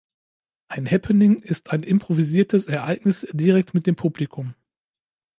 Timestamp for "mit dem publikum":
3.75-4.55